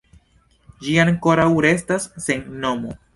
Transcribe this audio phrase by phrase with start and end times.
[0.87, 2.97] Ĝi ankoraŭ restas sen nomo.